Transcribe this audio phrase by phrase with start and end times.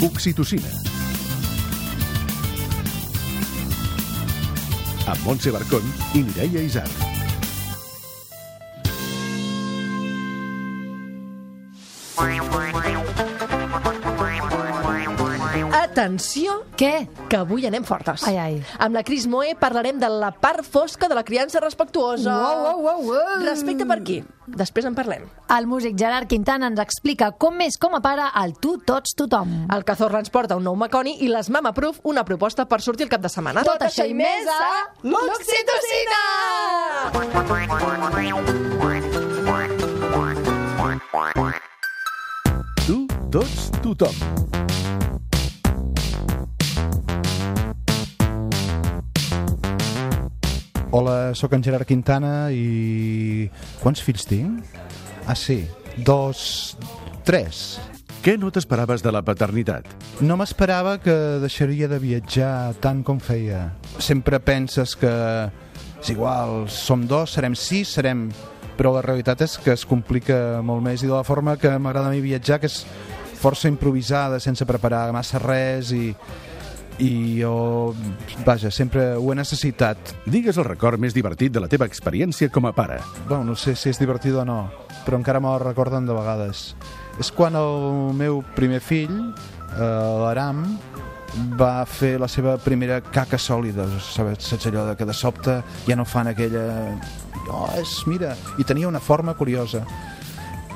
[0.00, 0.70] Oxitocina.
[5.06, 5.82] Amb Montse Barcón
[6.14, 7.08] i Mireia Isar.
[15.88, 17.08] Atenció, Què?
[17.28, 18.22] que avui anem fortes.
[18.28, 18.56] Ai, ai.
[18.78, 22.28] Amb la Cris Moe parlarem de la part fosca de la criança respectuosa.
[22.30, 23.38] Uau, uau, uau, uau.
[23.46, 24.18] Respecte per qui?
[24.46, 25.24] Després en parlem.
[25.56, 29.66] El músic Gerard Quintana ens explica com és com a pare el tu, tots, tothom.
[29.74, 33.08] El Cazorla ens porta un nou Maconi i les Mama Proof una proposta per sortir
[33.08, 33.64] el cap de setmana.
[33.64, 34.60] Tot això i més a
[35.02, 36.22] l'Oxitocina!
[42.86, 44.14] Tu, tots, tothom.
[50.98, 53.46] Hola, sóc en Gerard Quintana i...
[53.78, 54.64] Quants fills tinc?
[55.30, 55.60] Ah, sí,
[55.94, 56.74] dos...
[57.22, 57.78] tres.
[58.24, 59.86] Què no t'esperaves de la paternitat?
[60.26, 63.68] No m'esperava que deixaria de viatjar tant com feia.
[64.02, 65.12] Sempre penses que
[66.00, 68.26] és igual, som dos, serem sis, serem...
[68.74, 72.10] Però la realitat és que es complica molt més i de la forma que m'agrada
[72.10, 72.82] a mi viatjar, que és
[73.38, 76.10] força improvisada, sense preparar massa res i,
[76.98, 77.94] i jo,
[78.46, 80.14] vaja, sempre ho he necessitat.
[80.26, 82.98] Digues el record més divertit de la teva experiència com a pare.
[83.28, 84.64] Bueno, no sé si és divertit o no,
[85.06, 86.72] però encara me'l recorden de vegades.
[87.18, 89.84] És quan el meu primer fill, eh,
[90.24, 90.64] l'Aram,
[91.58, 95.96] va fer la seva primera caca sòlida, saps, saps allò de que de sobte ja
[95.96, 96.64] no fan aquella...
[97.48, 99.84] Oh, és, mira, i tenia una forma curiosa.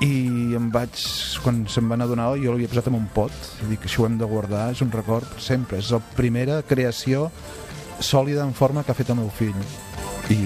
[0.02, 0.98] I em vaig,
[1.44, 4.16] quan se'm van adonar, jo l'havia posat en un pot, i dic, això ho hem
[4.18, 7.28] de guardar, és un record sempre, és la primera creació
[8.02, 9.54] sòlida en forma que ha fet el meu fill.
[10.32, 10.40] I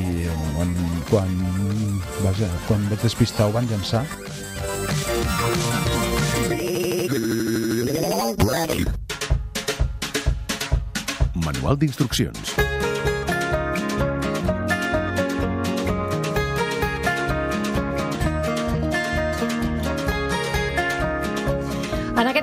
[0.57, 0.77] quan,
[1.09, 1.35] quan,
[2.21, 4.05] vaja, quan vaig despistar ho van llançar.
[11.47, 12.76] Manual d'instruccions.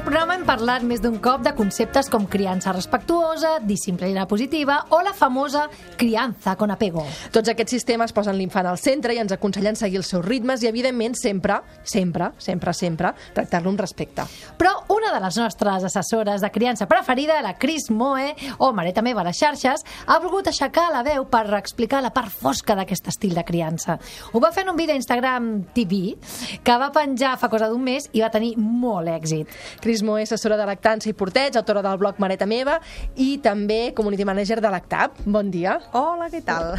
[0.04, 4.98] Aquest programa hem parlat més d'un cop de conceptes com criança respectuosa, disciplina positiva o
[5.00, 7.06] la famosa crianza con apego.
[7.32, 10.68] Tots aquests sistemes posen l'infant al centre i ens aconsellen seguir els seus ritmes i,
[10.68, 14.26] evidentment, sempre, sempre, sempre, sempre, tractar-lo amb respecte.
[14.60, 19.24] Però una de les nostres assessores de criança preferida, la Cris Moe, o mareta meva
[19.24, 23.40] a les xarxes, ha volgut aixecar la veu per explicar la part fosca d'aquest estil
[23.40, 23.96] de criança.
[24.34, 26.18] Ho va fer en un vídeo a Instagram TV
[26.60, 29.48] que va penjar fa cosa d'un mes i va tenir molt èxit.
[29.80, 32.80] Cris Moe, assessora de lactància i porteig, autora del blog Mareta Meva
[33.16, 35.22] i també community manager de Lactab.
[35.26, 35.78] Bon dia.
[35.94, 36.74] Hola, què tal?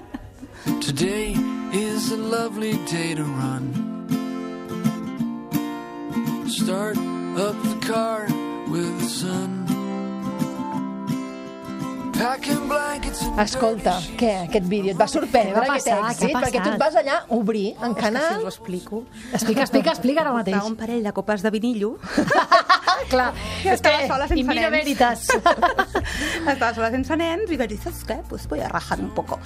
[0.86, 1.36] Today
[1.72, 3.72] is a lovely day to run.
[6.48, 6.96] Start
[7.36, 8.26] up the car
[8.70, 9.59] with the sun.
[13.40, 14.92] Escolta, què, aquest vídeo?
[14.92, 16.00] Et va sorprendre va aquest passar?
[16.02, 16.34] Què èxit?
[16.36, 18.34] Perquè tu et vas allà obrir en És que si canal...
[18.36, 19.00] us ho explico.
[19.32, 20.58] Explica, explica, explica ara mateix.
[20.58, 21.94] Portar un parell de copes de vinillo.
[23.08, 24.70] Clar, Que estava sola sense nens.
[24.70, 25.26] veritas.
[26.50, 28.18] Estava sola sense nens i vaig dir, saps què?
[28.28, 29.38] Pues voy a rajar un poco.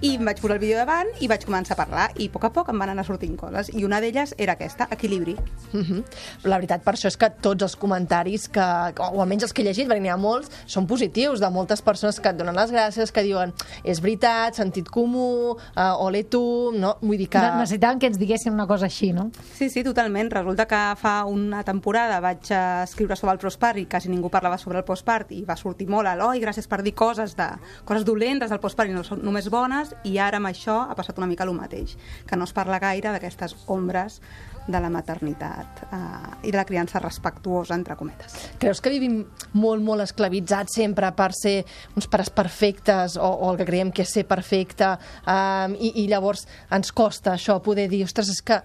[0.00, 2.46] I em vaig posar el vídeo davant i vaig començar a parlar i a poc
[2.48, 3.70] a poc em van anar sortint coses.
[3.74, 5.36] I una d'elles era aquesta, equilibri.
[5.72, 6.02] Mhm.
[6.44, 8.60] La veritat, per això és que tots els comentaris, que,
[9.00, 12.20] o almenys els que he llegit, perquè n'hi ha molts, són positius, de moltes persones
[12.20, 13.52] que et donen les gràcies, que diuen
[13.84, 16.96] és veritat, sentit comú, uh, ole tu, no?
[17.02, 17.38] Vull dir que...
[17.38, 19.30] Ne- Necessitàvem que ens diguessin una cosa així, no?
[19.56, 20.30] Sí, sí, totalment.
[20.32, 24.58] Resulta que fa una temporada vaig eh, escriure sobre el postpart i quasi ningú parlava
[24.60, 27.46] sobre el postpart i va sortir molt a l'oi, gràcies per dir coses de
[27.88, 31.16] coses dolentes del postpart i no són només bones i ara amb això ha passat
[31.16, 31.96] una mica el mateix,
[32.28, 34.20] que no es parla gaire d'aquestes ombres
[34.68, 38.36] de la maternitat eh, i de la criança respectuosa, entre cometes.
[38.60, 39.22] Creus que vivim
[39.56, 41.56] molt, molt esclavitzats sempre per ser
[41.96, 44.92] uns pares perfectes o, o el que creiem que és ser perfecte
[45.24, 48.60] um, i, i llavors ens costa això poder dir, ostres, és que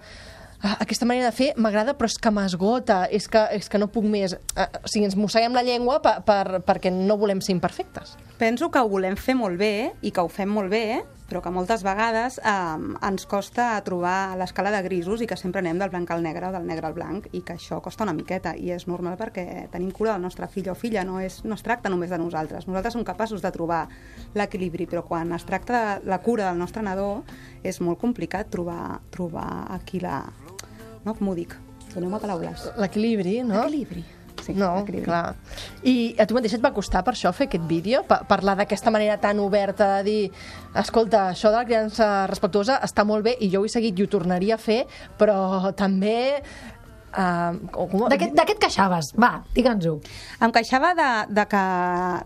[0.62, 3.90] ah, aquesta manera de fer m'agrada però és que m'esgota, és, que, és que no
[3.92, 4.36] puc més.
[4.54, 8.16] Uh, o sigui, ens mosseguem la llengua per, per, perquè no volem ser imperfectes.
[8.40, 11.50] Penso que ho volem fer molt bé i que ho fem molt bé, però que
[11.50, 16.10] moltes vegades eh, ens costa trobar l'escala de grisos i que sempre anem del blanc
[16.14, 18.86] al negre o del negre al blanc i que això costa una miqueta i és
[18.86, 22.14] normal perquè tenim cura del nostre fill o filla, no, és, no es tracta només
[22.14, 22.68] de nosaltres.
[22.70, 23.86] Nosaltres som capaços de trobar
[24.38, 27.24] l'equilibri, però quan es tracta de la cura del nostre nadó
[27.66, 30.22] és molt complicat trobar, trobar aquí la...
[31.06, 31.54] No, com ho dic?
[31.94, 32.66] Doneu-me paraules.
[32.82, 33.62] L'equilibri, no?
[33.62, 34.04] Equilibri.
[34.42, 35.34] Sí, no, clar.
[35.86, 38.02] I a tu mateix et va costar per això fer aquest vídeo?
[38.06, 40.30] Pa parlar d'aquesta manera tan oberta de dir
[40.76, 44.04] escolta, això de la criança respectuosa està molt bé i jo ho he seguit i
[44.06, 44.84] ho tornaria a fer,
[45.18, 46.16] però també
[47.16, 49.14] Uh, com, De què, de què et queixaves?
[49.16, 49.94] Va, digue'ns-ho.
[50.44, 51.62] Em queixava de, de que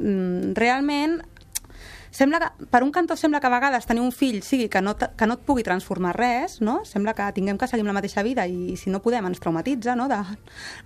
[0.03, 1.13] mm, realment
[2.11, 4.97] sembla que, per un cantó sembla que a vegades tenir un fill sigui que no,
[4.97, 6.81] que no et pugui transformar res, no?
[6.89, 10.09] Sembla que tinguem que seguir la mateixa vida i si no podem ens traumatitza, no?
[10.11, 10.19] De,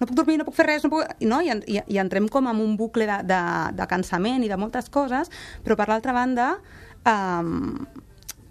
[0.00, 1.04] no puc dormir, no puc fer res, no puc...
[1.24, 1.40] No?
[1.44, 3.42] I, i, I entrem com en un bucle de, de,
[3.76, 5.32] de cansament i de moltes coses,
[5.64, 6.54] però per l'altra banda
[7.08, 7.86] um,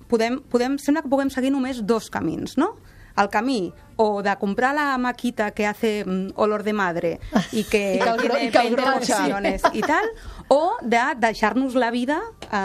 [0.10, 2.74] podem, podem, sembla que puguem seguir només dos camins, no?
[3.18, 7.20] El camí o de comprar la maquita que hace mm, olor de madre
[7.52, 9.18] i que, gro- tiene i que el 20 gronxa.
[9.20, 10.06] versiones i tal,
[10.50, 12.58] o de deixar-nos la vida eh,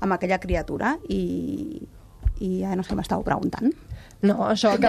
[0.00, 1.80] amb aquella criatura i,
[2.40, 3.72] i ja no sé, m'estàu preguntant.
[4.24, 4.72] No, això...
[4.80, 4.88] De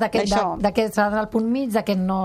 [0.00, 0.54] De de, Això.
[0.60, 2.20] de què s'ha d'anar al punt mig, de no,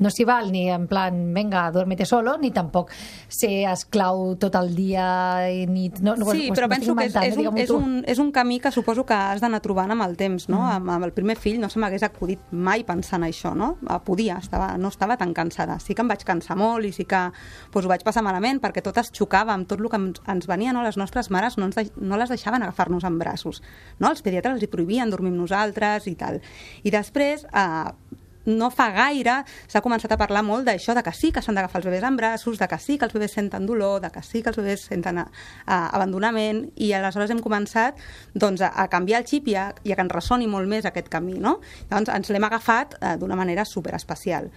[0.00, 2.90] no s'hi val ni en plan, venga, duérmete solo, ni tampoc
[3.28, 5.04] ser esclau tot el dia
[5.52, 6.00] i nit.
[6.00, 7.48] No, no, Sí, però penso que és, inventant, és, eh?
[7.48, 10.48] un, és, un, és un camí que suposo que has d'anar trobant amb el temps,
[10.48, 10.62] no?
[10.62, 10.70] Mm.
[10.78, 13.74] Amb, amb el primer fill no se m'hagués acudit mai pensant això, no?
[13.84, 15.78] Eh, Podia, estava, no estava tan cansada.
[15.84, 18.80] Sí que em vaig cansar molt i sí que doncs, ho vaig passar malament perquè
[18.82, 20.82] tot es xocava amb tot el que ens, venia, no?
[20.86, 23.60] Les nostres mares no, ens, deix- no les deixaven agafar-nos en braços,
[23.98, 24.08] no?
[24.08, 25.57] Els pediatres els hi prohibien dormir amb nosaltres
[26.06, 26.40] i tal.
[26.84, 28.18] I després, eh,
[28.48, 31.82] no fa gaire s'ha començat a parlar molt d'això, de que sí que s'han d'agafar
[31.82, 34.42] els bebès en braços, de que sí que els bebès senten dolor, de que sí
[34.42, 35.28] que els bebès senten a,
[35.66, 38.00] a, abandonament, i aleshores hem començat
[38.34, 40.88] doncs, a, a canviar el xip i a, i a que ens ressoni molt més
[40.88, 41.38] aquest camí.
[41.38, 41.58] No?
[41.90, 44.48] Llavors ens l'hem agafat eh, d'una manera superespecial.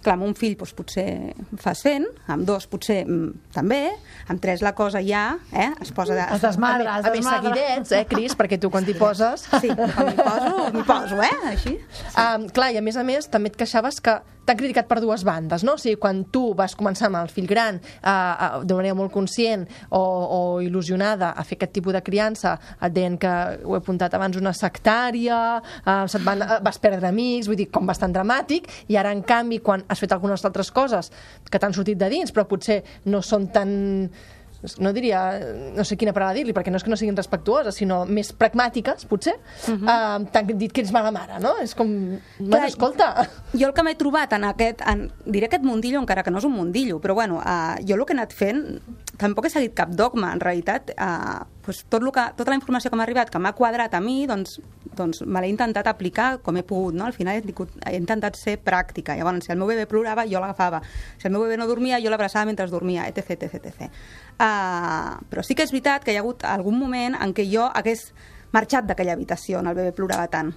[0.00, 1.04] Clar, amb un fill doncs, potser
[1.60, 3.82] fa 100, amb dos potser mm, també,
[4.32, 6.24] amb tres la cosa ja eh, es posa de...
[6.36, 7.42] Es desmadra, es més- a més desmadra.
[7.52, 9.44] seguidets, eh, Cris, perquè tu quan t'hi poses...
[9.60, 11.76] Sí, quan m'hi poso, m'hi poso, eh, així.
[12.16, 14.16] Um, clar, i a més a més també et queixaves que
[14.50, 15.76] t'han criticat per dues bandes, no?
[15.78, 19.12] O sigui, quan tu vas començar amb el fill gran uh, uh, de manera molt
[19.14, 19.62] conscient
[19.94, 24.16] o, o il·lusionada a fer aquest tipus de criança, et deien que, ho he apuntat
[24.18, 28.66] abans, una sectària, uh, se't van, uh, vas perdre amics, vull dir, com bastant dramàtic,
[28.90, 31.12] i ara, en canvi, quan has fet algunes altres coses
[31.46, 33.70] que t'han sortit de dins, però potser no són tan
[34.78, 35.20] no diria,
[35.74, 39.06] no sé quina paraula dir-li, perquè no és que no siguin respectuoses, sinó més pragmàtiques,
[39.08, 39.84] potser, uh -huh.
[39.88, 41.56] uh, t'han dit que ets mala mare, no?
[41.62, 43.28] És com, bueno, Clar, escolta...
[43.52, 46.44] Jo el que m'he trobat en aquest, en, diré aquest mundillo, encara que no és
[46.44, 48.80] un mundillo, però bueno, uh, jo el que he anat fent,
[49.16, 52.96] tampoc he seguit cap dogma, en realitat, uh, pues tot que, tota la informació que
[52.96, 54.58] m'ha arribat, que m'ha quadrat a mi, doncs,
[54.96, 57.04] doncs me l'he intentat aplicar com he pogut, no?
[57.06, 59.16] Al final he, tingut- he intentat ser pràctica.
[59.16, 60.80] Llavors, si el meu bebè plorava, jo l'agafava.
[61.18, 63.90] Si el meu bebè no dormia, jo l'abraçava mentre dormia, etc, etc, etc.
[64.40, 67.68] Uh, però sí que és veritat que hi ha hagut algun moment en què jo
[67.68, 68.08] hagués
[68.52, 70.54] marxat d'aquella habitació on el bebè plorava tant.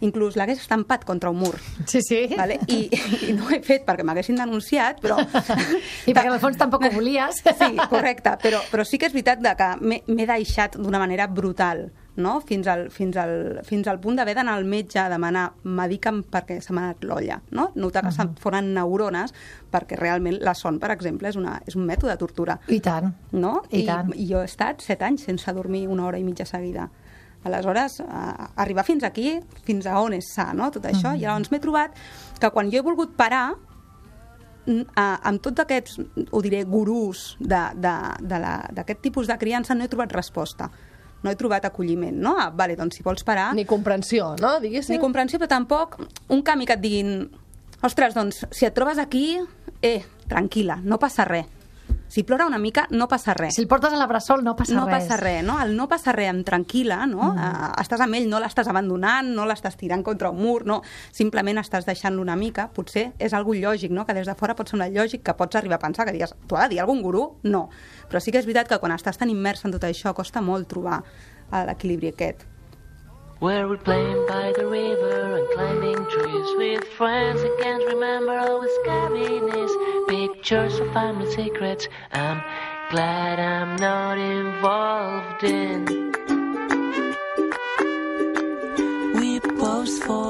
[0.00, 1.54] Inclús l'hagués estampat contra un mur.
[1.86, 2.22] Sí, sí.
[2.36, 2.60] Vale?
[2.68, 2.88] I,
[3.28, 5.18] I no ho he fet perquè m'haguessin denunciat, però...
[6.08, 7.42] I perquè en el fons tampoc ho volies.
[7.44, 12.40] Sí, correcte, però, però sí que és veritat que m'he deixat d'una manera brutal, no?
[12.40, 16.60] fins, al, fins, al, fins al punt d'haver d'anar al metge a demanar medica'm perquè
[16.62, 17.70] se m'ha anat l'olla, no?
[17.74, 18.16] notar que uh -huh.
[18.16, 19.34] se'n foren neurones
[19.70, 22.58] perquè realment la son, per exemple, és, una, és un mètode de tortura.
[22.68, 23.14] I tant.
[23.32, 23.62] No?
[23.70, 24.12] I tant.
[24.14, 26.90] I jo he estat set anys sense dormir una hora i mitja seguida.
[27.44, 28.04] Aleshores, eh,
[28.56, 30.70] arribar fins aquí, fins a on és sa, no?
[30.70, 31.94] tot això, i llavors m'he trobat
[32.40, 33.54] que quan jo he volgut parar,
[34.66, 35.98] eh, amb tots aquests,
[36.30, 40.70] ho diré, gurús de- de- de la- d'aquest tipus de criança no he trobat resposta.
[41.22, 42.34] No he trobat acolliment, no?
[42.38, 43.54] Ah, vale, doncs si vols parar...
[43.54, 44.58] Ni comprensió, no?
[44.60, 44.94] Diguéssim.
[44.94, 45.98] Ni comprensió, però tampoc
[46.28, 47.30] un camí que et diguin
[47.82, 49.38] ostres, doncs, si et trobes aquí,
[49.82, 51.44] eh, tranquil·la, no passa res.
[52.10, 53.54] Si plora una mica, no passa res.
[53.54, 55.04] Si el portes a la bressol no passa no res.
[55.04, 55.60] passa res, no?
[55.62, 57.28] El no passa res amb tranquil·la, no?
[57.30, 57.38] Mm.
[57.38, 60.80] Uh, estàs amb ell, no l'estàs abandonant, no l'estàs tirant contra un mur, no?
[61.14, 62.66] Simplement estàs deixant-lo una mica.
[62.74, 64.08] Potser és algo lògic, no?
[64.08, 66.58] Que des de fora pot semblar lògic, que pots arribar a pensar que digues, t'ho
[66.58, 67.28] ha de dir algun gurú?
[67.46, 67.68] No.
[68.10, 70.66] Però sí que és veritat que quan estàs tan immers en tot això costa molt
[70.66, 72.42] trobar eh, l'equilibri aquest.
[73.40, 77.40] Where we playing by the river and climbing trees with friends.
[77.42, 81.88] I can't remember all the scariness, pictures of family secrets.
[82.12, 82.42] I'm
[82.90, 86.29] glad I'm not involved in.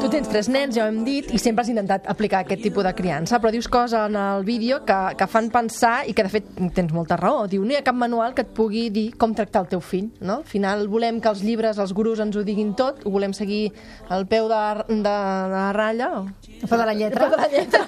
[0.01, 2.85] Tu tens tres nens, ja ho hem dit, i sempre has intentat aplicar aquest tipus
[2.87, 6.31] de criança, però dius coses en el vídeo que, que fan pensar i que, de
[6.33, 7.47] fet, tens molta raó.
[7.51, 10.11] Diu, no hi ha cap manual que et pugui dir com tractar el teu fill,
[10.21, 10.41] no?
[10.41, 13.73] Al final volem que els llibres, els gurus ens ho diguin tot, ho volem seguir
[14.09, 15.17] al peu de, de, de
[15.55, 16.11] la ratlla.
[16.21, 16.27] o-
[16.69, 17.27] peu de la lletra.
[17.29, 17.85] Peu de la lletra.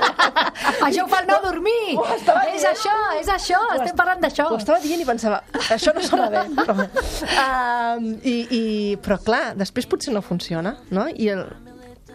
[0.86, 1.96] això ho fa el no dormir!
[2.16, 2.72] Estava És dient.
[2.74, 4.48] això, és això, estem parlant d'això.
[4.52, 6.44] Ho estava dient i pensava, això no sona bé.
[6.58, 8.62] Però, um, i, i,
[9.02, 11.08] però clar, després potser no funciona, no?
[11.08, 11.46] I el,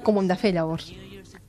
[0.04, 0.92] com ho hem de fer llavors?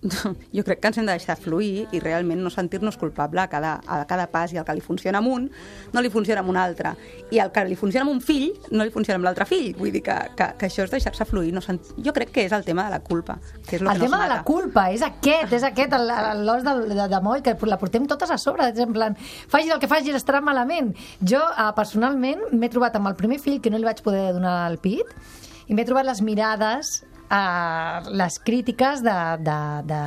[0.54, 3.80] jo crec que ens hem de deixar fluir i realment no sentir-nos culpable a cada,
[3.90, 5.46] a cada pas i el que li funciona amb un
[5.94, 6.92] no li funciona amb un altre
[7.32, 9.90] i el que li funciona amb un fill no li funciona amb l'altre fill vull
[9.90, 11.80] dir que, que, que això és deixar-se fluir no sent...
[11.96, 14.20] jo crec que és el tema de la culpa que és lo El que tema
[14.20, 17.42] no de la culpa és aquest, és aquest, el- el- l'os de, de, de moll,
[17.42, 19.16] que la portem totes a sobre, en plan,
[19.48, 20.92] facis el que facis, estarà malament.
[21.24, 24.58] Jo, eh, personalment, m'he trobat amb el primer fill que no li vaig poder donar
[24.70, 25.08] el pit,
[25.66, 30.02] i m'he trobat les mirades, eh, les crítiques de, de, de,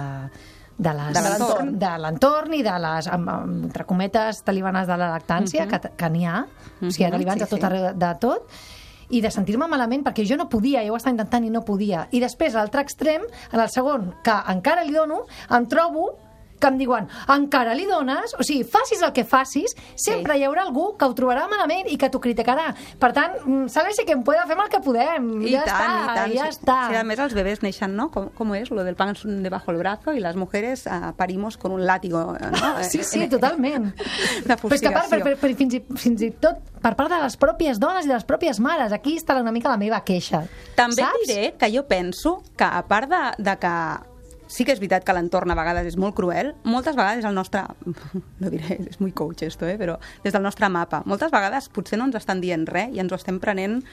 [0.77, 2.53] de l'entorn.
[2.53, 6.45] i de les, amb, amb, entre cometes, talibanes de la lactància, que, que n'hi ha,
[6.81, 7.65] o sigui, Mhm, talibans sí, a tot sí.
[7.65, 8.47] arreu de, de tot,
[9.09, 12.07] i de sentir-me malament perquè jo no podia, jo ho estava intentant i no podia.
[12.11, 16.11] I després, a l'altre extrem, en el segon, que encara li dono, em trobo
[16.59, 18.35] que em diuen, encara li dones?
[18.39, 21.97] O sigui, facis el que facis, sempre hi haurà algú que ho trobarà malament i
[21.97, 22.73] que t'ho criticarà.
[22.99, 25.29] Per tant, mm, sálvese quien pueda, fem el que podem.
[25.41, 26.33] I ja tant, està, i tant.
[26.35, 26.77] ja Sí, està.
[26.89, 28.09] Sí, a més, els bebès neixen, ¿no?
[28.11, 28.69] Com, com és?
[28.71, 32.83] Lo del pan debajo del brazo y las mujeres uh, parimos con un látigo, ¿no?
[32.83, 33.93] Sí, sí, En- totalment.
[34.45, 37.17] Però és que part, per, per, per, fins, i, fins i tot per part de
[37.21, 38.91] les pròpies dones i de les pròpies mares.
[38.95, 40.43] Aquí està una mica la meva queixa.
[40.75, 41.27] També Saps?
[41.27, 43.73] diré que jo penso que, a part de, de que
[44.49, 47.63] sí que és veritat que l'entorn a vegades és molt cruel, moltes vegades el nostre...
[48.41, 49.77] No diré, és muy coach esto, eh?
[49.77, 51.03] però des del nostre mapa.
[51.05, 53.83] Moltes vegades potser no ens estan dient res i ens ho estem prenent...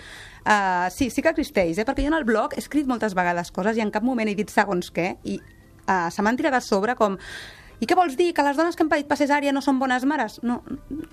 [0.46, 1.84] Uh, sí, sí que existeix, eh?
[1.84, 4.36] perquè jo en el blog he escrit moltes vegades coses i en cap moment he
[4.38, 7.18] dit segons què i uh, se m'han tirat a sobre com
[7.80, 8.33] i què vols dir?
[8.35, 10.40] Que les dones que han parit per cesària no són bones mares?
[10.42, 10.62] No,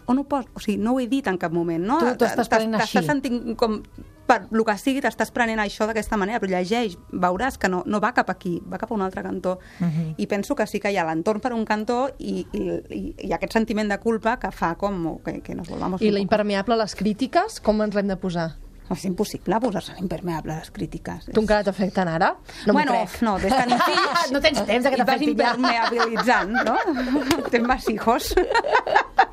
[0.08, 0.48] on ho poso?
[0.56, 2.00] O sigui, no ho he dit en cap moment, no?
[2.00, 2.98] Tu- tu estàs prenent així.
[2.98, 3.82] T'estàs sentint com
[4.26, 8.00] per el que sigui, t'estàs prenent això d'aquesta manera, però llegeix, veuràs que no, no
[8.00, 9.58] va cap aquí, va cap a un altre cantó.
[9.80, 10.14] Mhm.
[10.18, 13.34] I penso que sí que hi ha l'entorn per un cantó i, i, i, i
[13.36, 16.02] aquest sentiment de culpa que fa com que, que nos volvamos...
[16.02, 18.54] I la impermeable a les crítiques, com ens l'hem de posar?
[18.92, 21.30] És impossible posar-se impermeable a les crítiques.
[21.32, 22.34] Tu encara t'afecten ara?
[22.68, 24.32] No bueno, no, des que tenim fills...
[24.34, 25.54] No tens temps de que i vas t'afectin ja.
[25.54, 26.78] impermeabilitzant, no?
[27.54, 28.34] Tens más hijos.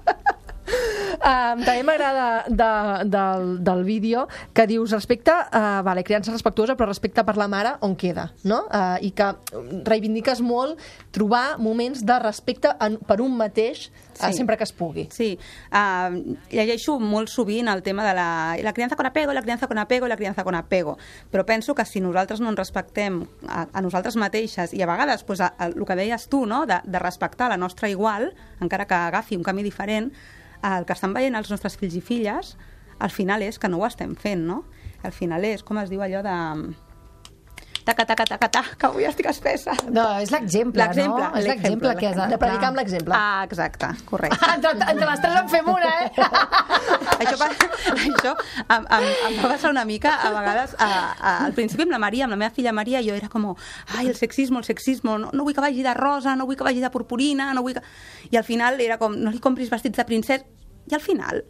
[1.21, 2.71] Um, també m'agrada de,
[3.13, 4.23] del, del vídeo
[4.57, 8.63] que dius respecte, uh, vale, criança respectuosa, però respecte per la mare on queda, no?
[8.73, 9.29] Uh, I que
[9.85, 10.81] reivindiques molt
[11.13, 14.33] trobar moments de respecte en, per un mateix uh, Sí.
[14.37, 15.07] sempre que es pugui.
[15.13, 15.39] Sí,
[15.73, 19.79] uh, llegeixo molt sovint el tema de la, la criança con apego, la criança con
[19.79, 20.99] apego la criança con apego,
[21.31, 25.25] però penso que si nosaltres no ens respectem a, a nosaltres mateixes i a vegades
[25.25, 26.65] pues, a, a, el que deies tu, no?
[26.67, 30.13] de, de respectar la nostra igual, encara que agafi un camí diferent,
[30.63, 32.55] el que estan veient els nostres fills i filles,
[33.01, 34.63] al final és que no ho estem fent, no?
[35.03, 36.37] Al final és, com es diu allò de...
[37.91, 39.73] Taca, taca, taca, taca, que avui estic espessa.
[39.91, 40.91] No, és l'exemple, no?
[41.41, 42.27] És l'exemple l'exemple, que has de...
[42.31, 43.15] De predicar amb l'exemple.
[43.17, 44.39] Ah, exacte, correcte.
[44.55, 46.11] Entre, entre les tres en fem una, eh?
[47.25, 47.51] això, pa-
[47.97, 48.35] això
[48.77, 52.03] em, em, em va passar una mica a vegades a, a, al principi amb la
[52.07, 53.49] Maria, amb la meva filla Maria jo era com,
[53.97, 56.67] ai, el sexismo, el sexismo no, no vull que vagi de rosa, no vull que
[56.67, 57.83] vagi de purpurina no vull que...
[58.31, 60.45] i al final era com no li compris vestits de princesa
[60.91, 61.43] i al final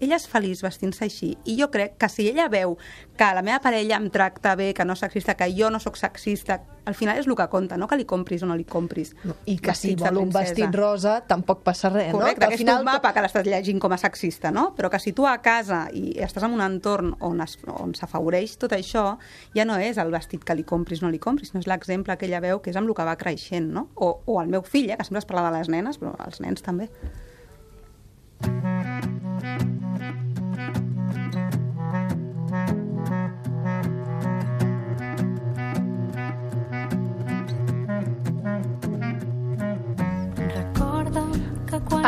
[0.00, 2.76] ella és feliç vestint-se així i jo crec que si ella veu
[3.18, 5.96] que la meva parella em tracta bé, que no és sexista que jo no sóc
[5.98, 9.14] sexista, al final és el que compta no que li compris o no li compris
[9.46, 12.48] I que si vol un vestit rosa tampoc passa res, Correcte, no?
[12.48, 14.72] que és un mapa que l'estàs llegint com a sexista, no?
[14.76, 18.56] Però que si tu a casa i estàs en un entorn on es- on s'afavoreix
[18.58, 19.18] tot això,
[19.54, 22.16] ja no és el vestit que li compris o no li compris, no és l'exemple
[22.16, 23.88] que ella veu que és amb el que va creixent, no?
[23.96, 26.40] O, o el meu fill, eh, que sempre es parla de les nenes, però els
[26.40, 26.88] nens també.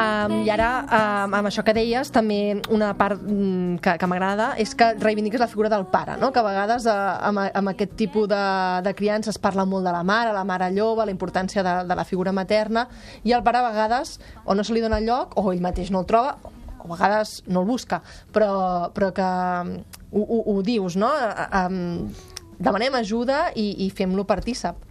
[0.01, 4.55] Um, I ara, um, amb això que deies, també una part um, que, que m'agrada
[4.63, 6.31] és que reivindiques la figura del pare, no?
[6.33, 8.41] que a vegades uh, amb, amb aquest tipus de,
[8.87, 11.99] de criança es parla molt de la mare, la mare llova, la importància de, de
[11.99, 12.87] la figura materna,
[13.29, 14.17] i el pare a vegades
[14.47, 16.39] o no se li dona lloc o ell mateix no el troba,
[16.81, 18.01] o a vegades no el busca,
[18.33, 18.53] però,
[18.97, 19.75] però que um,
[20.15, 21.13] ho, ho, ho dius, no?
[21.61, 22.09] Um,
[22.57, 24.89] demanem ajuda i, i fem-lo partícip.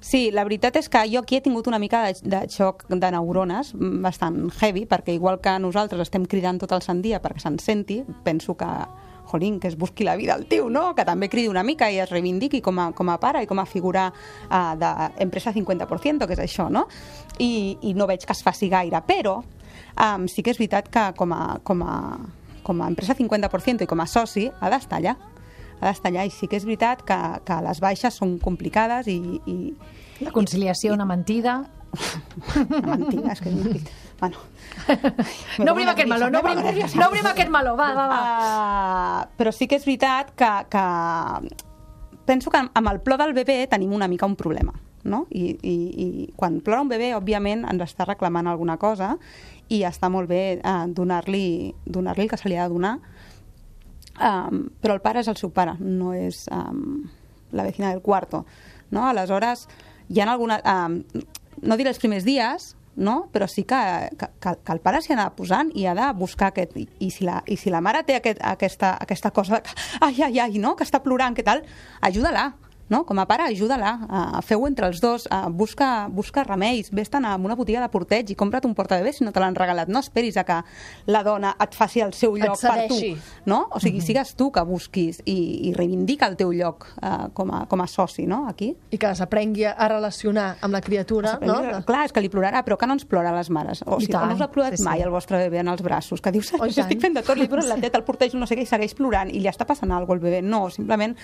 [0.00, 3.10] Sí, la veritat és que jo aquí he tingut una mica de, de xoc de
[3.12, 7.44] neurones mm, bastant heavy, perquè igual que nosaltres estem cridant tot el sant dia perquè
[7.44, 8.68] se'n senti, penso que
[9.30, 10.94] jolín, que es busqui la vida al tio, no?
[10.96, 13.60] que també cridi una mica i es reivindiqui com a, com a pare i com
[13.60, 16.86] a figura uh, d'empresa 50%, que és això, no?
[17.38, 21.06] I, I no veig que es faci gaire, però um, sí que és veritat que
[21.16, 21.96] com a, com a,
[22.66, 25.14] com a empresa 50% i com a soci ha d'estar allà
[25.80, 26.26] ha d'estar allà.
[26.28, 29.58] I sí que és veritat que, que les baixes són complicades i, i
[30.20, 31.62] La conciliació, una mentida...
[32.68, 33.50] una mentida, és que
[34.20, 34.36] bueno,
[35.64, 38.20] No obrim aquest meló, no obrim, no obrim aquest meló, va, va, va.
[38.20, 40.84] Uh, però sí que és veritat que, que
[42.28, 45.26] penso que amb el plor del bebè tenim una mica un problema no?
[45.30, 49.14] I, i, i quan plora un bebè, òbviament, ens està reclamant alguna cosa
[49.70, 52.98] i està molt bé eh, donar-li donar el que se li ha de donar,
[54.18, 57.04] um, però el pare és el seu pare, no és um,
[57.52, 58.44] la vecina del cuarto.
[58.90, 59.06] No?
[59.08, 59.68] Aleshores,
[60.08, 60.60] hi ha alguna...
[60.64, 61.02] Um,
[61.60, 63.28] no diré els primers dies, no?
[63.32, 63.80] però sí que,
[64.18, 66.76] que, que, el pare s'hi ha d'anar posant i ha de buscar aquest...
[66.76, 70.16] I, i, si, la, I si la mare té aquest, aquesta, aquesta cosa que, ai,
[70.26, 70.74] ai, ai, no?
[70.76, 71.64] que està plorant, que tal,
[72.06, 72.50] ajuda-la,
[72.90, 73.04] no?
[73.08, 77.36] Com a pare, ajuda-la, uh, feu entre els dos, uh, busca, busca remeis, vés-te'n a
[77.40, 79.88] una botiga de porteig i compra't un portabebè si no te l'han regalat.
[79.88, 80.60] No esperis a que
[81.10, 83.00] la dona et faci el seu lloc per tu.
[83.50, 83.62] No?
[83.74, 85.38] O sigui, sigues tu que busquis i,
[85.70, 88.72] i reivindica el teu lloc uh, com, a, com a soci, no?, aquí.
[88.90, 91.60] I que s'aprengui a relacionar amb la criatura, no?
[91.86, 93.84] Clar, és que li plorarà, però que no ens plora a les mares.
[93.86, 94.88] O sigui, no us ha plorat sí, sí.
[94.88, 97.48] mai el vostre bebè en els braços, que dius, Oh, estic fent de tot, li
[97.52, 99.90] dones la teta, el porteig, no sé què, i segueix plorant, i li està passant
[99.90, 100.42] alguna cosa al bebè.
[100.44, 101.16] No, simplement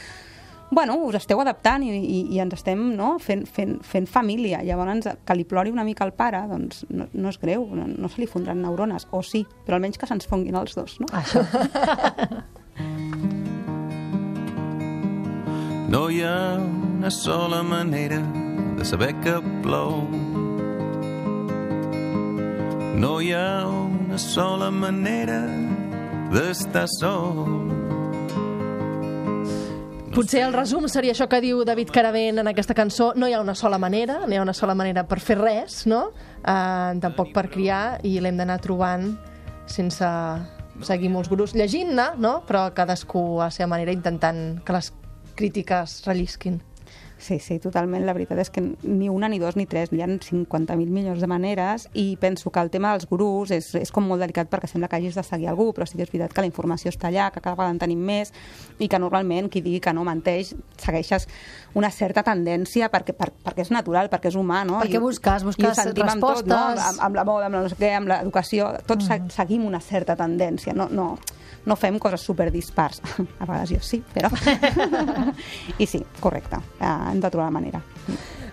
[0.70, 4.62] bueno, us esteu adaptant i, i, i ens estem no, fent, fent, fent família.
[4.66, 8.11] Llavors, que li plori una mica al pare, doncs no, no és greu, no, no
[8.12, 11.11] se li fondran neurones, o sí, però almenys que se'ns fonguin els dos, no?
[11.14, 11.44] Això.
[15.87, 18.18] No hi ha una sola manera
[18.76, 20.02] de saber que plou.
[22.99, 25.38] No hi ha una sola manera
[26.35, 27.65] d'estar sol.
[30.16, 33.11] Potser el resum seria això que diu David Caravent en aquesta cançó.
[33.20, 35.82] No hi ha una sola manera, no hi ha una sola manera per fer res,
[35.85, 36.06] no?
[36.40, 39.11] Uh, tampoc per criar, i l'hem d'anar trobant
[39.68, 40.08] sense
[40.88, 42.32] seguir molts gurus, llegint-ne, no?
[42.49, 44.88] Però cadascú a la seva manera intentant que les
[45.37, 46.62] crítiques rellisquin.
[47.18, 48.04] Sí, sí, totalment.
[48.04, 51.28] La veritat és que ni una, ni dos, ni tres, hi ha 50.000 milions de
[51.30, 54.90] maneres i penso que el tema dels gurús és, és com molt delicat perquè sembla
[54.92, 57.30] que hagis de seguir algú, però sí que és veritat que la informació està allà,
[57.32, 58.35] que cada vegada en tenim més
[58.78, 61.25] i que normalment qui digui que no menteix segueixes
[61.75, 64.82] una certa tendència perquè, per, perquè és natural, perquè és humà, no?
[64.85, 66.61] Perquè I busques- busques i sentim amb tot, no?
[66.68, 66.85] respostes.
[66.92, 69.32] Amb, amb la moda, amb la no sé què, amb l'educació, tots mm.
[69.32, 71.14] seguim una certa tendència, no, no,
[71.66, 73.02] no fem coses super dispars.
[73.40, 74.30] A vegades jo sí, però...
[75.82, 77.82] I sí, correcte, uh, hem de trobar la manera.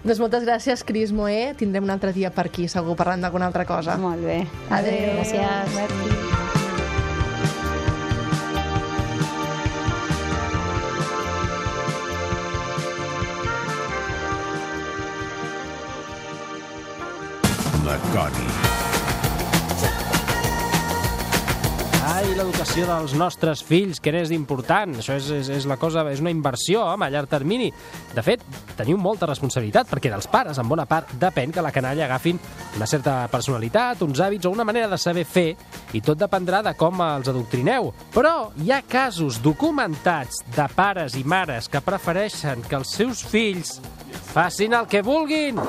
[0.03, 1.53] Doncs moltes gràcies, Cris Moé.
[1.55, 3.95] Tindrem un altre dia per aquí, segur, parlant d'alguna altra cosa.
[4.01, 4.41] Molt bé.
[4.67, 5.15] Adéu.
[5.21, 5.77] Gràcies.
[5.77, 6.51] Merci.
[17.83, 18.47] La Coni.
[22.03, 24.97] Ai, l'educació dels nostres fills, que n'és important.
[24.99, 27.69] Això és, és, és la cosa, és una inversió, home, a llarg termini.
[28.11, 28.43] De fet,
[28.75, 32.41] teniu molta responsabilitat, perquè dels pares, en bona part, depèn que la canalla agafin
[32.75, 35.53] una certa personalitat, uns hàbits o una manera de saber fer,
[35.95, 37.93] i tot dependrà de com els adoctrineu.
[38.11, 43.77] Però hi ha casos documentats de pares i mares que prefereixen que els seus fills
[44.33, 45.63] facin el que vulguin.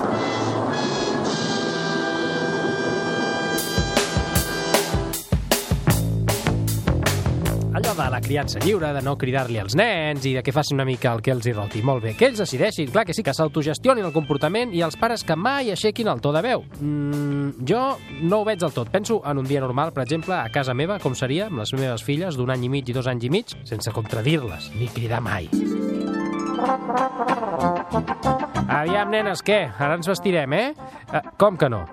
[7.95, 11.13] De la criança lliure, de no cridar-li als nens i de que facin una mica
[11.15, 11.83] el que els hi roti.
[11.87, 15.23] Molt bé, que ells decideixin, clar que sí, que s'autogestionin el comportament i els pares
[15.27, 16.65] que mai aixequin el to de veu.
[16.81, 17.83] Mm, jo
[18.23, 18.91] no ho veig del tot.
[18.91, 22.03] Penso en un dia normal, per exemple, a casa meva, com seria, amb les meves
[22.03, 25.49] filles d'un any i mig i dos anys i mig, sense contradir-les, ni cridar mai.
[28.65, 29.69] Aviam, nenes, què?
[29.79, 30.67] Ara ens vestirem, eh?
[31.13, 31.85] eh com que no?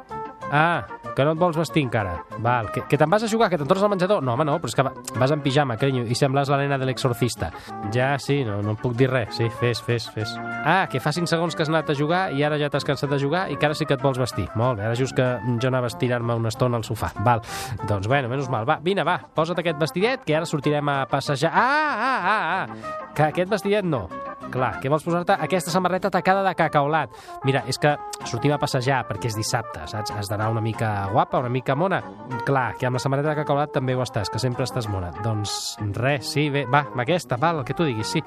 [0.51, 0.83] Ah,
[1.15, 2.17] que no et vols vestir encara.
[2.43, 4.19] Val, que, que te'n vas a jugar, que te'n tornes al menjador?
[4.23, 6.77] No, home, no, però és que va, vas en pijama, carinyo, i sembles la nena
[6.81, 7.51] de l'exorcista.
[7.95, 9.31] Ja, sí, no, no puc dir res.
[9.37, 10.33] Sí, fes, fes, fes.
[10.61, 13.11] Ah, que fa 5 segons que has anat a jugar i ara ja t'has cansat
[13.11, 14.49] de jugar i que ara sí que et vols vestir.
[14.59, 17.13] Molt bé, ara just que jo anava a estirar-me una estona al sofà.
[17.23, 17.43] Val,
[17.87, 18.67] doncs bueno, menys mal.
[18.67, 21.53] Va, vine, va, posa't aquest vestidet, que ara sortirem a passejar.
[21.55, 24.07] Ah, ah, ah, ah, que aquest vestidet no.
[24.51, 27.13] Clar, que vols posar-te aquesta samarreta tacada de cacaolat.
[27.47, 27.93] Mira, és que
[28.27, 30.11] sortim a passejar perquè és dissabte, saps?
[30.11, 32.01] Has d'anar una mica guapa, una mica mona.
[32.45, 35.13] Clar, que amb la samarreta de cacaolat també ho estàs, que sempre estàs mona.
[35.23, 38.23] Doncs res, sí, bé, va, amb aquesta, val, el que tu diguis, sí.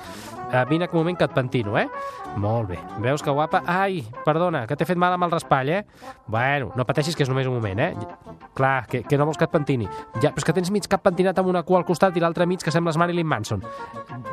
[0.55, 1.89] Uh, vine un moment que et pentino, eh?
[2.37, 2.79] Molt bé.
[3.03, 3.63] Veus que guapa?
[3.67, 5.83] Ai, perdona, que t'he fet mal amb el raspall, eh?
[6.27, 7.93] Bueno, no pateixis que és només un moment, eh?
[8.55, 9.89] Clar, que, que no vols que et pentini.
[10.21, 12.47] Ja, però és que tens mig cap pentinat amb una cua al costat i l'altre
[12.47, 13.63] mig que sembles Marilyn Manson.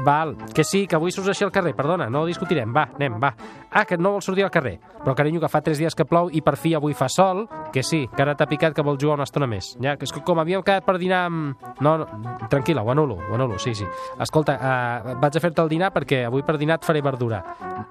[0.05, 3.33] Val, que sí, que avui surts així al carrer, perdona, no discutirem, va, anem, va.
[3.71, 4.75] Ah, que no vols sortir al carrer.
[5.01, 7.83] Però, carinyo, que fa tres dies que plou i per fi avui fa sol, que
[7.87, 9.73] sí, que ara t'ha picat que vol jugar una estona més.
[9.81, 11.63] Ja, que és que com havíem quedat per dinar amb...
[11.81, 13.87] No, no, tranquil·la, ho anulo, ho anulo, sí, sí.
[14.21, 17.41] Escolta, uh, vaig a fer-te el dinar perquè avui per dinar et faré verdura.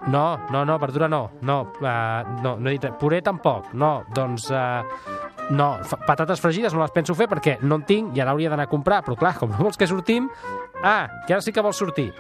[0.07, 2.87] No, no, no, verdura no, no, uh, no, no he dit.
[3.01, 4.51] Puré tampoc, no, doncs...
[4.53, 5.19] Uh,
[5.51, 5.73] no,
[6.07, 8.71] patates fregides no les penso fer perquè no en tinc i ara hauria d'anar a
[8.71, 10.31] comprar, però clar, com no vols que sortim...
[10.83, 12.13] Ah, que ara sí que vols sortir.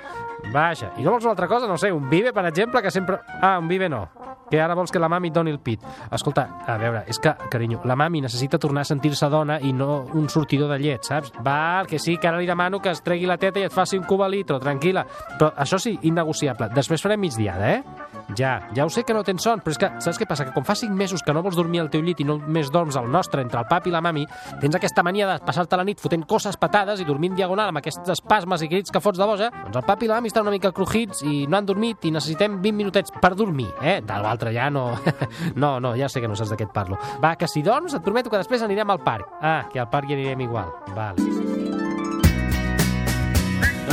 [0.52, 1.68] Vaja, i no vols una altra cosa?
[1.68, 3.18] No sé, un bibe, per exemple, que sempre...
[3.40, 4.08] Ah, un bibe no,
[4.50, 5.82] que ara vols que la mami et doni el pit.
[6.12, 10.02] Escolta, a veure, és que, carinyo, la mami necessita tornar a sentir-se dona i no
[10.18, 11.32] un sortidor de llet, saps?
[11.44, 14.00] Val, que sí, que ara li demano que es tregui la teta i et faci
[14.00, 15.06] un cub a litro, tranquil·la.
[15.38, 16.72] Però això sí, innegociable.
[16.74, 17.82] Després farem migdiada, eh?
[18.38, 20.46] Ja, ja ho sé que no tens son, però és que saps què passa?
[20.48, 22.70] Que com fa 5 mesos que no vols dormir al teu llit i no més
[22.72, 24.26] dorms al nostre, entre el papi i la mami,
[24.62, 28.12] tens aquesta mania de passar-te la nit fotent coses patades i dormint diagonal amb aquests
[28.16, 30.54] espasmes i crits que fots de boja, doncs el papi i la mami estan una
[30.54, 34.00] mica crujits i no han dormit i necessitem 20 minutets per dormir, eh?
[34.04, 34.90] De l'altre ja no...
[35.62, 36.98] no, no, ja sé que no saps et parlo.
[37.22, 39.28] Va, que si dorms, et prometo que després anirem al parc.
[39.40, 40.72] Ah, que al parc hi anirem igual.
[40.96, 41.69] Vale.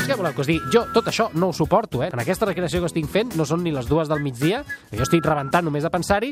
[0.08, 0.70] Què voleu que us digui?
[0.72, 2.08] Jo tot això no ho suporto, eh?
[2.14, 4.62] En aquesta recreació que estic fent no són ni les dues del migdia,
[4.94, 6.30] jo estic rebentant només de pensar-hi,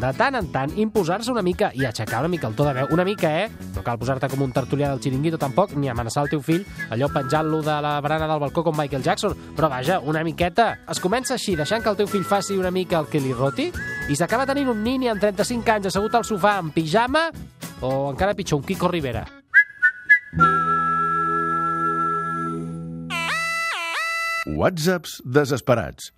[0.00, 2.88] de tant en tant imposar-se una mica i aixecar una mica el to de veu,
[2.96, 3.50] una mica, eh?
[3.74, 7.10] No cal posar-te com un tertulià del xiringuito tampoc, ni amenaçar el teu fill, allò
[7.12, 10.70] penjant-lo de la barana del balcó com Michael Jackson, però vaja, una miqueta.
[10.88, 13.68] Es comença així, deixant que el teu fill faci una mica el que li roti,
[14.08, 17.28] i s'acaba tenint un nini amb 35 anys assegut al sofà en pijama,
[17.84, 19.26] o encara pitjor, un Kiko Rivera.
[24.48, 26.08] Whatsapps desesperats.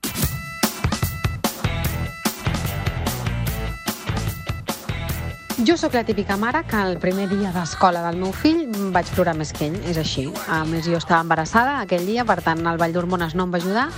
[5.67, 8.63] Jo sóc la típica mare que el primer dia d'escola del meu fill
[8.95, 10.29] vaig plorar més que ell, és així.
[10.47, 13.59] A més, jo estava embarassada aquell dia, per tant, el ball d'hormones no em va
[13.59, 13.89] ajudar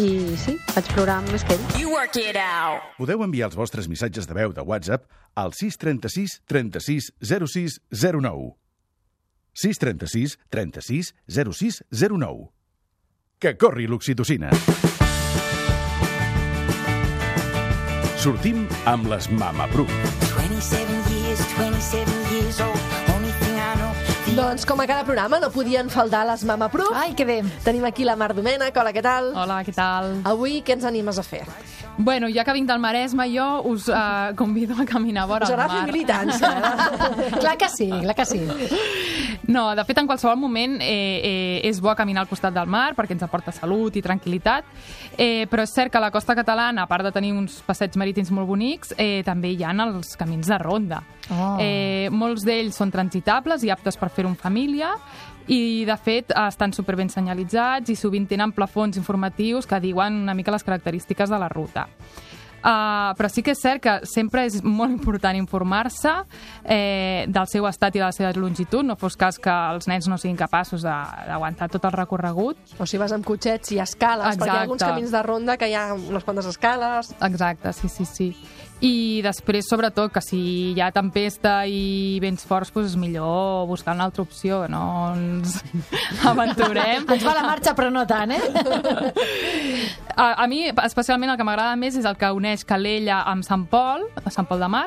[0.00, 0.08] i
[0.40, 1.68] sí, vaig plorar més que ell.
[2.96, 5.04] Podeu enviar els vostres missatges de veu de WhatsApp
[5.36, 8.54] al 636 36 06 09.
[9.52, 12.55] 636 36 06 09.
[13.38, 14.48] Que corri l'oxitocina.
[18.16, 19.92] Sortim amb les Mama Proof.
[20.32, 22.75] 27 years, 27 years old.
[24.36, 26.92] Doncs com a cada programa no podien faltar les Mama Proof.
[26.92, 27.38] Ai, que bé.
[27.64, 28.76] Tenim aquí la Mar Domènech.
[28.76, 29.30] Hola, què tal?
[29.32, 30.10] Hola, què tal?
[30.28, 31.40] Avui què ens animes a fer?
[31.96, 35.56] Bueno, ja que vinc del Maresme, jo us uh, convido a caminar vora Us el
[35.56, 35.86] agrada mar.
[35.86, 37.30] fer militància, eh?
[37.40, 38.42] clar que sí, clar que sí.
[39.48, 42.90] No, de fet, en qualsevol moment eh, eh, és bo caminar al costat del mar
[42.98, 44.68] perquè ens aporta salut i tranquil·litat,
[45.16, 47.96] eh, però és cert que a la costa catalana, a part de tenir uns passeigs
[47.96, 51.00] marítims molt bonics, eh, també hi ha els camins de ronda.
[51.30, 51.56] Oh.
[51.58, 54.94] Eh, molts d'ells són transitables i aptes per fer-ho en família,
[55.46, 60.34] i de fet estan super ben senyalitzats i sovint tenen plafons informatius que diuen una
[60.34, 61.86] mica les característiques de la ruta.
[62.66, 66.10] Uh, però sí que és cert que sempre és molt important informar-se
[66.64, 70.08] eh, del seu estat i de la seva longitud, no fos cas que els nens
[70.10, 72.58] no siguin capaços d'aguantar tot el recorregut.
[72.82, 74.96] O si vas amb cotxets i escales, perquè hi ha alguns Exacte.
[74.96, 77.12] camins de ronda que hi ha unes quantes escales.
[77.20, 78.32] Exacte, sí, sí, sí.
[78.84, 80.38] I després, sobretot, que si
[80.74, 85.56] hi ha tempesta i vents forts, doncs és millor buscar una altra opció, no ens
[86.32, 87.06] aventurem.
[87.08, 88.42] Ens va la marxa, però no tant, eh?
[90.12, 93.64] A, a mi, especialment, el que m'agrada més és el que uneix Calella amb Sant
[93.70, 94.86] Pol, a Sant Pol de Mar,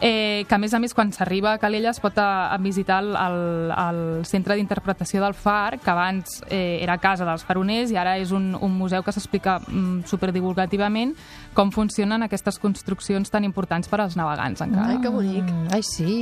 [0.00, 3.00] eh, que a més a més quan s'arriba a Calella es pot a, a visitar
[3.02, 7.98] el, el, el centre d'interpretació del far, que abans eh, era casa dels faroners i
[8.00, 11.14] ara és un, un museu que s'explica mm, superdivulgativament
[11.54, 14.96] com funcionen aquestes construccions tan importants per als navegants encara.
[14.96, 15.44] Ai, que bonic.
[15.44, 16.16] Mm, ai, sí.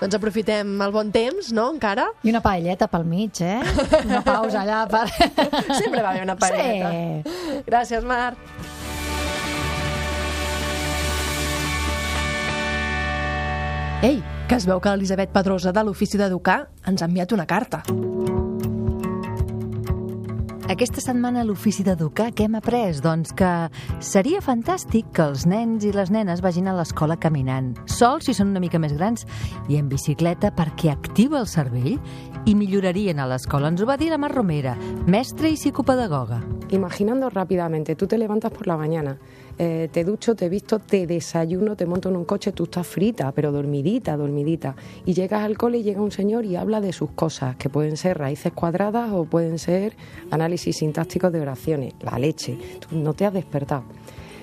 [0.00, 2.06] Doncs aprofitem el bon temps, no, encara?
[2.22, 3.60] I una paelleta pel mig, eh?
[4.04, 5.06] Una pausa allà per...
[5.80, 6.90] Sempre va haver una paelleta.
[6.94, 7.62] Sí.
[7.66, 8.34] Gràcies, Mar.
[14.02, 17.80] Ei, que es veu que l'Elisabet Pedrosa de l'Ofici d'Educar ens ha enviat una carta.
[20.68, 22.98] Aquesta setmana a l'Ofici d'Educar què hem après?
[23.00, 23.50] Doncs que
[24.04, 28.52] seria fantàstic que els nens i les nenes vagin a l'escola caminant, sols si són
[28.52, 29.24] una mica més grans,
[29.72, 31.96] i en bicicleta perquè activa el cervell
[32.44, 33.72] i millorarien a l'escola.
[33.72, 36.42] Ens ho va dir la Mar Romera, mestra i psicopedagoga.
[36.68, 39.16] Imaginando rápidamente, tú te levantas por la mañana,
[39.58, 43.32] eh, te ducho, te visto, te desayuno, te monto en un coche, tú estás frita,
[43.32, 44.76] pero dormidita, dormidita.
[45.06, 47.96] Y llegas al cole y llega un señor y habla de sus cosas, que pueden
[47.96, 49.96] ser raíces cuadradas o pueden ser
[50.30, 51.94] análisis sintácticos de oraciones.
[52.00, 53.84] La leche, tú no te has despertado.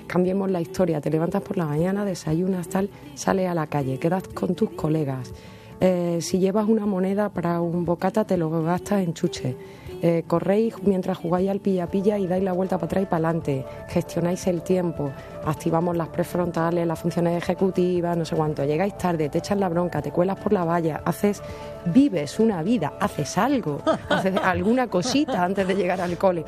[0.06, 4.26] Cambiemos la historia, te levantas por la mañana, desayunas, tal, sales a la calle, quedas
[4.28, 5.32] con tus colegas.
[5.80, 9.56] Eh, si llevas una moneda para un bocata, te lo gastas en chuche.
[10.02, 13.64] Eh, corréis mientras jugáis al pilla-pilla y dais la vuelta para atrás y para adelante.
[13.88, 15.10] Gestionáis el tiempo,
[15.46, 18.64] activamos las prefrontales, las funciones ejecutivas, no sé cuánto.
[18.64, 21.42] Llegáis tarde, te echas la bronca, te cuelas por la valla, haces,
[21.86, 26.44] vives una vida, haces algo, haces alguna cosita antes de llegar al cole.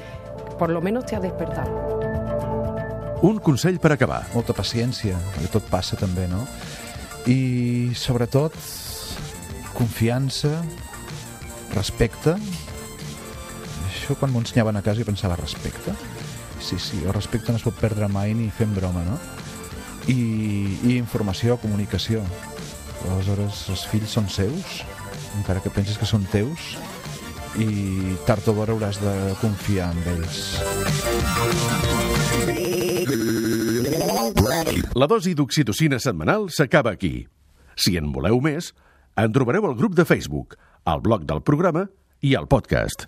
[0.58, 1.96] Por lo menos te has despertado.
[3.22, 4.26] Un consell per acabar.
[4.34, 6.44] Molta paciència, perquè tot passa també, no?
[7.26, 8.54] i sobretot
[9.76, 10.50] confiança,
[11.74, 12.34] respecte.
[13.86, 15.94] Això quan m'ho ensenyaven a casa jo pensava respecte.
[16.60, 19.18] Sí, sí, el respecte no es pot perdre mai ni fent broma, no?
[20.08, 20.16] I,
[20.86, 22.24] i informació, comunicació.
[23.06, 24.80] Aleshores, els fills són seus,
[25.38, 26.72] encara que pensis que són teus,
[27.60, 30.40] i tard o d'hora hauràs de confiar en ells.
[34.96, 37.26] La dosi d'oxitocina setmanal s'acaba aquí.
[37.76, 38.72] Si en voleu més,
[39.16, 41.88] en trobareu al grup de Facebook, al blog del programa
[42.20, 43.04] i al podcast.